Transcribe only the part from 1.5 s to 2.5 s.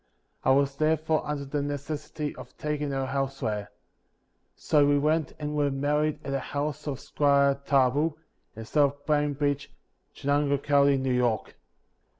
necessity